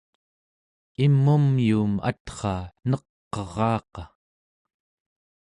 im'um 1.05 1.45
yuum 1.67 1.93
atra 2.09 2.55
neq'eraqa 2.89 4.03